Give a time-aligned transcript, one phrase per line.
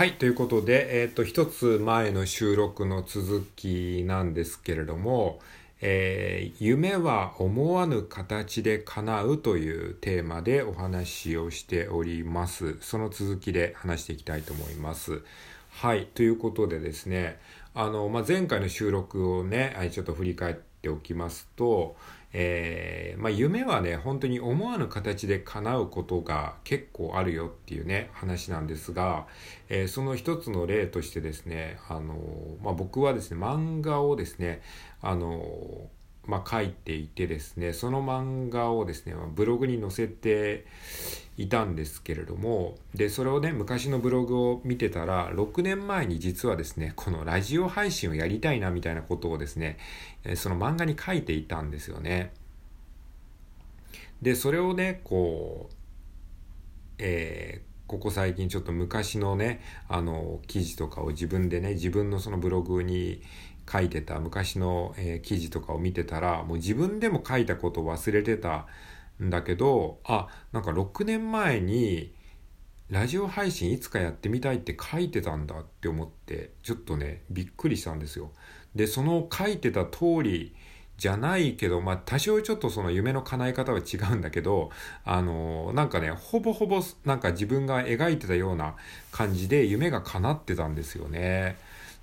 [0.00, 5.40] はい、ということで、えっ、と、一つ前の収録の続きなんですけれども、
[5.82, 12.78] えー夢は思わぬ形で叶うというテーマでお話をしております。
[12.80, 15.20] その続きで話していきたいと思います。
[15.68, 17.38] はい、ということでですね、
[17.74, 21.96] あの、まあ、前回の収録をね、はいちょっと振り返ってておきますと、
[22.32, 29.26] えーまあ、夢はね、本当に思わぬ形で叶うことが結構あるよっていうね、話なんですが、
[29.68, 32.16] えーその一つの例としてですね、あの、
[32.62, 34.62] まあ、僕はですね、漫画をですね、
[35.02, 35.88] あの、
[36.30, 40.64] まあ、書いていてですね、その漫画をですね、ブログに載せて
[41.36, 49.76] いたんですけれども、で、それをね、昔のブログを見てたら、6年前に実はですね、このラジオ配信をやりたいなみたいなことをですね、
[50.36, 52.32] その漫画に書いていたんですよね。
[54.22, 55.74] で、それをね、こう、
[56.98, 63.20] えーここ最近ちょっと昔のね、あの、記事とかを自分でね、自分のそのブログに
[63.70, 68.66] 書いてた昔の、えー記事とかを見てたら、もう自分でも書いたことを忘れてた
[69.22, 72.14] んだけど、あ、なんか6年前に、
[72.90, 78.32] ラジオ配信いつかやってみたいって書いてたんだって思って、ちょっとね、びっくりしたんですよ。
[78.74, 80.56] で、その書いてた通り
[80.96, 84.70] じゃないけど、まあ多少ちょっとその夢の叶え方は違うんだけど、
[85.04, 88.74] あの、なんかね、ほぼほぼなんか自分が描いてたような
[89.12, 91.56] 感じで夢が叶ってたんですよね。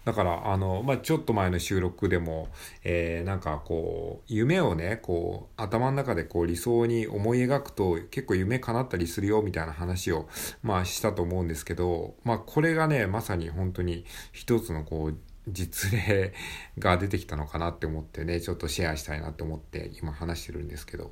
[0.08, 2.48] だから、あの、まあ、ちょっと前の収録でも、
[2.86, 10.30] えーなんかこう、夢をね、こう、頭の中でこう理想に思い描くと結構夢叶ったりするよみたいな話を、
[10.64, 15.18] まあ、したと思うんですけど、まあ、これがね、まさに本当に一つのこう、
[15.50, 16.34] 実例
[16.80, 21.08] が出てきたのかなって思ってね、ちょっとシェアしたいなって思って今話してるんですけど、い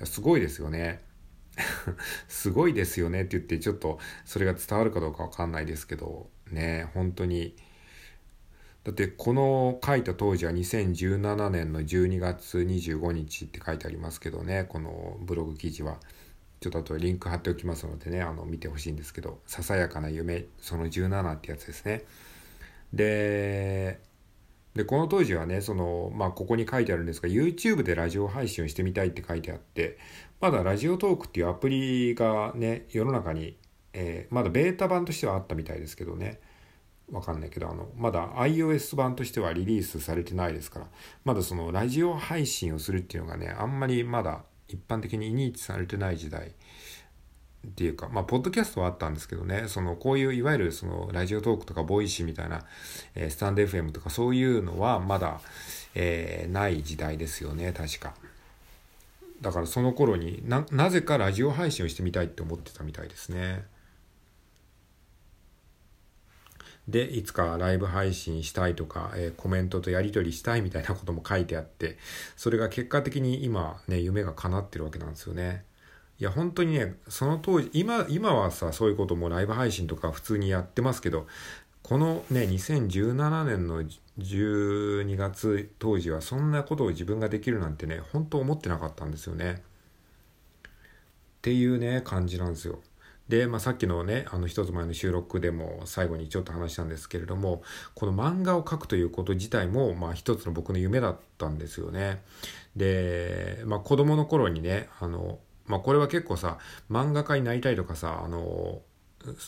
[0.00, 1.00] やすごいですよね。
[2.28, 7.56] すごいですよねって言って、ちょっとそれが伝わるかどうかわかんないですけど、ね、本当に、
[8.84, 15.98] だってこの書いた当時は2017年の12月25日って書いてありますけどね、このブログ記事は。
[16.60, 22.04] ちょっとあとリンク貼っておきますのでね、あの見てほしいんですけど、ささやかな夢、その17ってやつですね。
[22.92, 24.00] で、
[24.74, 29.98] で、この当時はね、その、まあ、ここに書いてあるんですが、YouTube でラジオ配信をしてみたいって書いてあって、
[30.40, 33.58] まだラジオトークっていうアプリがね、世の中に、
[33.92, 36.40] えーまだベータ版としてはあったみたいですけどね、
[37.12, 40.86] わかんないけど、あの、まだ iOS 版としてはリリースされてないですから、
[41.24, 46.48] まだそのラジオ配信をするっていうのがね、あんまりまだ一般的に認知されてない時代
[47.66, 52.64] っていうか、まあ、ポッドキャストはあったんですけどね、その、こういういわゆるその、ラジオトークとかボイシーみたいな、
[53.14, 55.40] えースタンド FM とかそういうのはまだ、
[55.94, 58.14] えーない時代ですよね、確か。
[59.40, 63.64] だからその頃にな、なぜかラジオ配信をしてみたいって思ってたみたいですね。
[66.88, 71.98] で、いつかライブ配信したいとか、えーコメントとやり取りしたいみたいなことも書いてあって、
[72.36, 75.64] それが結果的に今ね、夢が叶ってるわけなんですよね。
[76.20, 81.26] いや、本当にね、その当時、今、今はさ、そういうこともライブ配信とか普通にやってますけど、
[81.82, 83.82] このね、2017年の
[84.18, 89.62] 12月当時はそんなことを自分ができるなんてね、本当思ってなかったんですよね。
[91.38, 92.80] っていうね、感じなんですよ。
[93.28, 97.62] で、まあ、さっきのね、あの一つ前の収録でも最後にちょっと話したんですけれども、
[97.94, 102.22] この漫画を描くということ自体も、まあ一つの僕の夢だったんですよね。
[102.76, 106.58] で、まあ子供の頃にね、あの、まあこれは結構さ、
[106.90, 108.82] 漫画家になりたいとかさ、あの、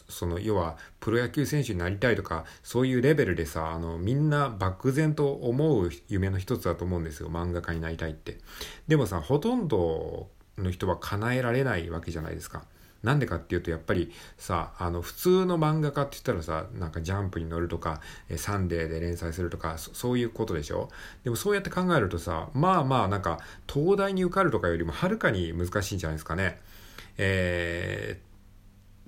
[0.08, 8.38] その要はプロ野球選手になりたいとかそういうレベルでさあのみんな漠然と思う夢の一つだと思うんですよ漫画家になりたいって
[8.88, 12.64] でもさほとんどの人は叶えられないわけじゃないですか
[13.06, 20.90] なんでかっていうとやっぱりさあの普通の漫画家って言ったらさなんかジャンプに乗るとかえサンデーで連載するとかそそういうことでしょ？
[21.24, 23.38] でもそうやって考えるとさまあまあなんか
[23.72, 26.60] 東大に受かるとかよりもはるかに難しいんじゃないですかね
[27.16, 28.26] えー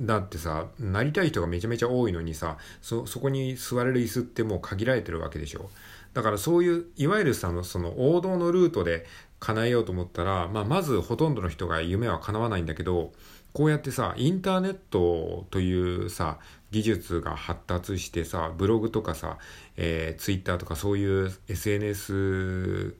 [0.01, 5.71] だってさ、なりたい人がめちゃめちゃ多いのにさ、そ、そこに座れる椅子ってもう限られてるわけでしょ？
[6.15, 9.07] だからそういう、いわゆるさ、その王道のルートで
[9.41, 13.13] 叶えようと思ったら、まあまずほとんどの人が夢は叶わないんだけど、
[13.53, 16.39] こうやってさ、インターネットというさ、
[16.71, 19.39] 技術が発達してさ、ブログとかさ、
[19.77, 22.95] えー、ツイッターとかそういう SNS ウ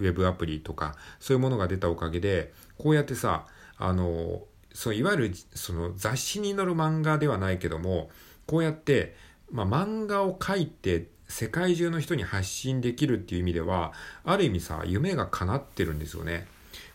[0.00, 3.46] ェブアプリとか、そういうものが出たおかげで、こうやってさ、
[3.78, 4.42] あの、
[4.78, 8.10] そういわゆるその雑誌に載る漫画ではないけども
[8.46, 9.16] こうやって、
[9.50, 13.92] まあ、漫画を描いて世界中の人に発信できるっていう意味では
[14.24, 16.46] ある意味さ夢が叶ってるんですよね。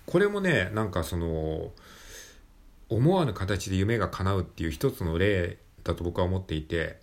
[0.06, 1.72] これもねなんかその
[2.96, 7.02] 思わぬ形で夢が叶うっていう一つの例だと僕は思っていて、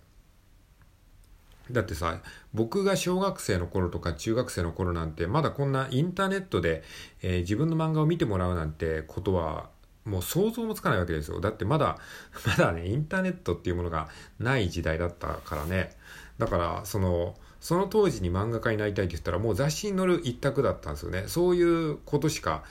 [1.71, 2.21] だってさ、
[2.53, 6.83] 僕が小学生の頃とか中学生の頃なんて、まだこんなインターネットで、
[7.21, 9.69] えー、自分の漫画を見てもらうなんてことは、
[10.05, 11.39] もう想像もつかないわけですよ。
[11.39, 11.97] だってまだ、
[12.45, 14.09] まだね、インターネットっていうものが
[14.39, 15.95] ない時代だったからね。
[16.37, 21.25] だから、その、その当時に漫画家になりたいって言ったらもう雑誌に載る一択だったんですよね。
[21.27, 22.63] そういうことしか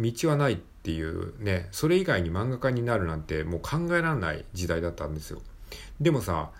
[0.00, 5.40] 道はないっていうね、それ以外に漫画家になるなんてもう考えられない時代だったんですよ。
[6.00, 6.50] でもさ、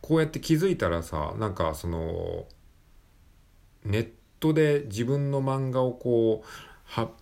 [0.00, 2.46] こうやって気づいたらさ、なんかその、
[3.84, 4.08] ネッ
[4.40, 6.48] トで自分の漫画をこう、
[6.86, 7.12] 発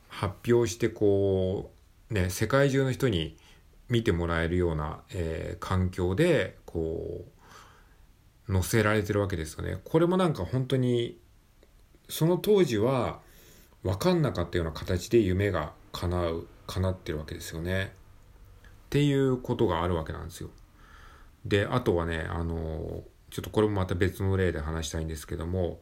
[0.52, 1.70] 表してこ
[2.10, 3.36] う、ね、世界中の人に
[3.88, 9.78] 見てもらえるような、えー、環境で、こう、載せられてるわけですよね。
[9.84, 11.18] これもなんか本当に
[12.08, 13.20] その当時は
[13.82, 17.92] 分かんなかったような形で夢が叶う叶ってるわけですよね。
[18.86, 20.50] っていうことがあるわけなんですよ。
[21.44, 25.80] であとはねあのちょっとこれもまた別の例で話したいんですけども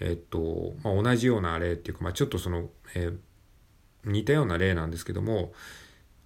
[0.00, 3.18] えっと、まあ、同じような例っていうか、まあ、ちょっとその、えー、
[4.04, 5.52] 似たような例なんですけども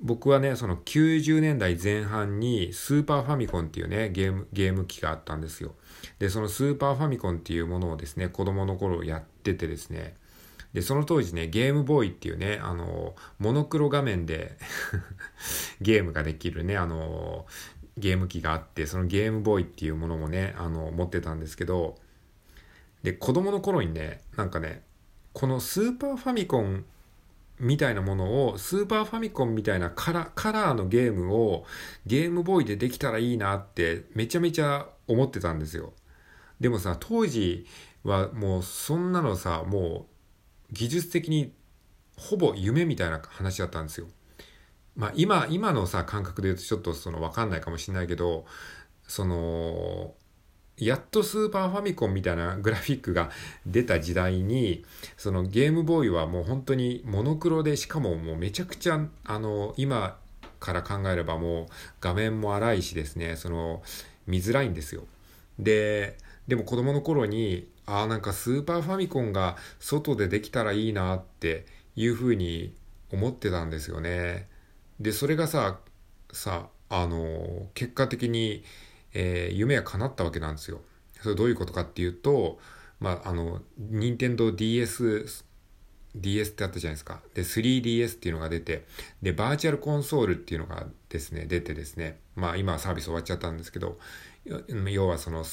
[0.02, 5.74] 僕はね、その90年代前半にスーパーファミコンっていうね、ゲーム、ゲーム機があったんですよ。
[6.18, 10.16] で、そのスーパーファミコンっていうものをですね、子供の頃やっててですね、
[10.72, 14.56] で、その当時ね、ゲームボーイっていうね、あの、モノクロ画面で
[15.80, 17.46] ゲームができるね、あの、
[17.98, 21.96] ゲーム機があって、そのゲームボーイっていうものもね、あの、持ってたんですけど、
[23.02, 24.82] で、子供の頃にね、なんかね、
[25.32, 26.84] このスーパーファミコン
[27.58, 31.64] みたいなものを、スーパーファミコンみたいなカラカラーのゲームを
[32.06, 35.92] ゲームボーイでできたらいいなってめちゃめちゃ思ってたんですよ。
[36.60, 37.66] でもさ、当時
[38.04, 40.11] はもうそんなのさ、もう
[40.72, 41.52] 技術的に
[42.16, 44.08] ほぼ夢みたいな話だったんですよ。
[44.96, 48.44] まあ今、今のさ、感覚で言うとちょっとそのわかんないかもしれないけど、
[49.06, 50.14] その、
[50.78, 53.30] やっとスーパーファミコンみたいなグラフィックが
[53.66, 54.84] 出た時代に、
[55.16, 60.18] そのゲームボーイはもう本当にモノクロで、しかももうめちゃくちゃ、あの、今
[60.60, 61.66] から考えればもう
[62.00, 63.82] 画面も荒いしですね、その、
[64.26, 65.04] 見づらいんですよ。
[65.58, 66.16] で、
[66.48, 71.66] でも子供の頃に、ああ、なんかスーパーファミコンが外でできたらいいなって
[71.96, 72.74] いうふうに
[73.12, 74.48] 思ってたんですよね。
[75.00, 75.80] で、それがさ、
[76.32, 78.64] さ、あの、結果的に、
[79.14, 80.80] えー、夢が叶ったわけなんですよ。
[81.20, 82.58] それどういうことかっていうと、
[83.00, 85.26] まあ、あの、任天堂 DS、
[86.14, 87.20] DS ってあったじゃないですか。
[87.34, 88.86] で、3DS っていうのが出て、
[89.22, 93.98] で、バーチャルコンソールっていうのがですね、出てですね、まあ今はサービス終わっちゃったんですけど、
[94.90, 95.44] 要はその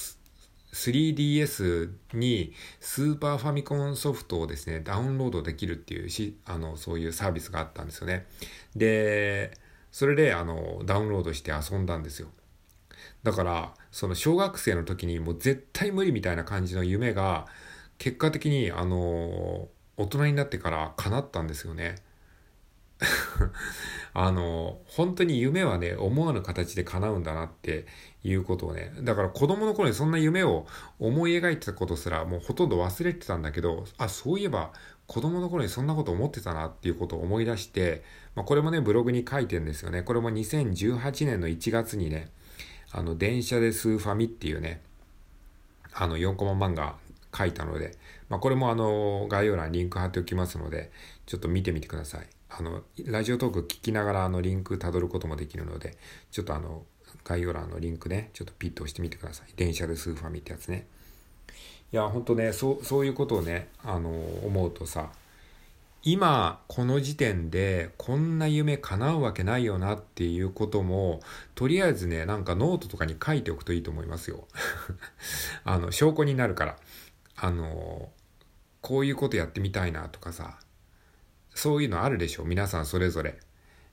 [0.74, 8.28] 3DS にスーパーファミコンソフトをですね、ダウンロードできるっていうし、あの、そういうサービスがあったんですよね。
[8.76, 9.58] で、
[9.92, 12.30] それで、あの、ダウンロードして遊んだんですよ。
[13.24, 17.48] だから、その小学生の時にもう絶対無理みたいな感じの夢が、
[17.98, 21.96] 結果的に、あの、大人になってから叶ったんですよね。
[24.14, 27.86] あの、本当に夢はね、思わぬ形で叶うんだなって
[28.24, 30.68] いうことをね、だから子供の頃にそんな夢を
[31.00, 34.74] 思い描いてたことすらもうほとんど忘れてたんだけど、あ、そういえば
[35.08, 38.04] 子供の頃にそんなこと思ってたなっていうことを思い出して、
[38.36, 40.04] まあ、これもね、ブログに書いてんですよね。
[40.04, 42.30] これも2018年の1月にね、
[42.92, 44.82] あの、電車でスーファミっていうね、
[45.94, 46.96] あの、4コマ漫画
[47.36, 47.98] 書いたので、
[48.30, 50.92] まあ、これもあの、概要欄リンク貼っておきますので、
[51.26, 52.39] ちょっと見てみてください。
[52.50, 55.98] あの、ラジオトーク聞きながらあの、リンク辿ることもできるので、
[56.32, 56.84] ちょっとあの、
[57.24, 59.54] 概要欄のリンクね、ちょっとピッと押してみてください。
[59.56, 60.88] 電車でスーファミってやつね。
[61.92, 64.10] いや、ほんとね、そう、そういうことをね、あの、
[64.44, 65.12] 思うとさ、
[66.02, 71.20] 今この時点でこんな夢叶うわけないよなっていうことも
[71.56, 74.48] とりあえずねなんかノートとかに書いておくといいと思いますよ
[75.66, 76.78] あの証拠になるから
[77.36, 78.10] あの
[78.80, 80.58] こういうことやってみたいなとかさ
[81.60, 83.38] そういうのあるでしょ皆さんそれぞれ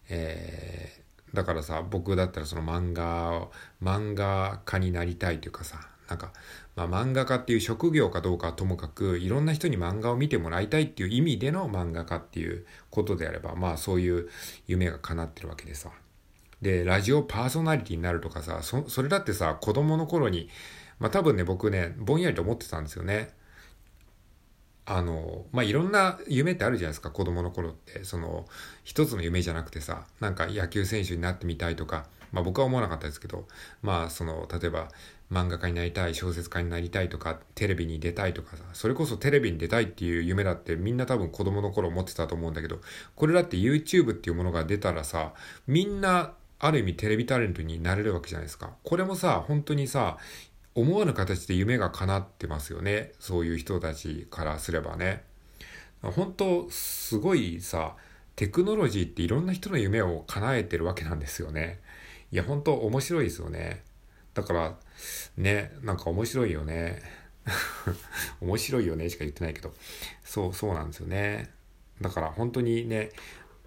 [0.09, 6.33] えー、だからさ僕だったらその漫画を漫画家になりたいというかさなんか、
[6.77, 14.29] まあ、漫画家っていう職業かどうかはともかく、いろんな人に漫画を見てもらいたいっていう意味での漫画家っていうことであれば、まあそういう
[14.67, 15.91] 夢が叶ってるわけでさ。
[16.63, 20.49] で、ラジオパーソナリティになるとかさ、そ、それだってさ、子供の頃に、
[21.01, 23.31] まあ多分ね、僕ね、ぼんやりと思ってたんですよね。
[24.87, 28.05] あの、まあ、いろんな夢ってあるじゃないですか、子供の頃って。
[28.05, 28.47] その、
[28.85, 33.47] 一つの夢じゃなくてさ、なんか野球選手になってみたいとか、まあ僕は思わなかったですけど、
[33.83, 34.89] まあその、例えば
[35.33, 42.81] 漫画家になりたい、小説家になりたいとか、テレビに出たいとかさ、それこそテレビに出たいっていう夢だってみんな多分子供の頃思ってたと思うんだけど、
[43.17, 45.33] これだって YouTube っていうものが出たらさ、
[45.67, 48.71] みんなある意味テレビタレントになれるわけじゃないですか。
[48.85, 50.17] これもさ、本当にさ、
[50.77, 53.13] 思わぬ形で夢が叶ってますよね。
[53.19, 55.25] そういう人たちからすればね。
[56.03, 57.97] 本当、すごいさ、
[58.37, 61.81] テクノロジーっていろんな人の夢を叶えてるわけなんですよね。
[62.31, 63.83] いや、本当面白いですよね。
[64.35, 64.77] だから、
[65.39, 67.01] ね、なんか面白いよね。
[68.43, 69.73] 面白いよねしか言ってないけど。
[70.25, 71.51] そう、そうなんですよね。
[72.03, 73.13] だから本当にね、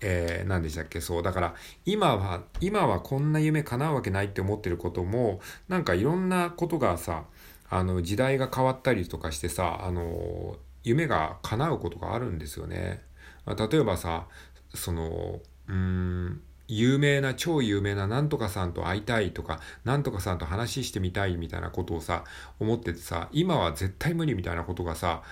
[0.01, 1.01] えー、何でしたっけ？
[1.01, 1.23] そう。
[1.23, 7.25] だから、今は、今はこんな夢叶うわけないって思ってることも、なんかいろんなことがさ、
[7.69, 13.01] あの、時代が変わったりとかしてさ、あの、夢が叶うことがあるんですよね。
[13.45, 14.27] 例えばさ、
[14.73, 22.23] その、うーん、有名な、超有名ななんとかさんと会いたいとか、なんとかさんと話してみたいみたいなことをさ、
[22.59, 25.23] 思っててさ、今は絶対無理みたいなことがさ、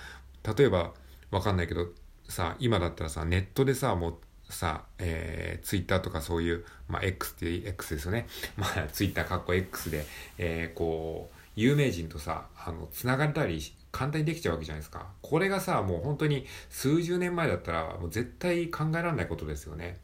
[0.56, 0.92] 例えば、
[1.30, 1.86] わかんないけど、
[2.28, 4.14] さ、今だったらさ、ネットでさ、もう
[4.48, 8.26] さ、えー、ツイッターとかそういう、まあ、X って X ですよね。
[8.56, 10.04] まあ、ツイッターかっこ X で、
[10.38, 15.08] えー、こう、有名人とさ、あの、つながれたり簡単にできちゃうわけじゃないですか。
[15.22, 19.98] これがさ、もう本当に数十年前だったら、もう絶対考えられないことですよね。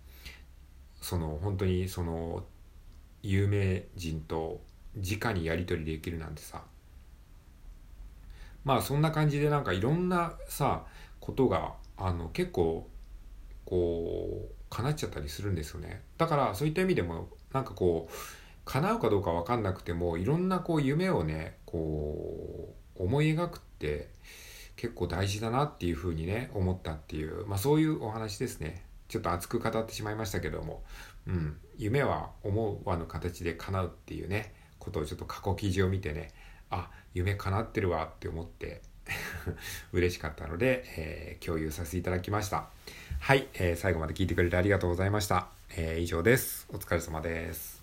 [1.01, 2.45] その、本当にその、
[3.23, 4.61] 有名人と
[4.97, 6.63] 直にやり取りできるなんてさ。
[8.65, 10.85] まあそんな感じでなんかいろんなさ、
[11.21, 12.89] ことが、あの、結構
[13.65, 16.03] こう叶っちゃったりするんですよね。
[16.19, 18.15] だからそういった意味でもなんかこう
[18.65, 24.09] 叶うかどうか分かんなくてもいろんなこう夢をねこう思い描くって
[24.77, 28.85] 結構大事だなっていうふうにね思ったっていう、まあ、そういうお話ですね。
[29.09, 30.83] ちょっと熱く語ってしまいましたけども、
[31.27, 36.33] うん、夢は思わぬ形で叶うっていうねことをちょっと過去記事を見てね
[36.71, 38.83] あ夢叶ってるわって思って
[39.93, 42.69] 嬉しかったので、えー、共有させていただきました。
[43.21, 45.49] はい、えー、最後まで聞いてくれてありがとうございました。
[45.77, 46.67] えー、以上です。
[46.71, 47.74] お疲れ様です。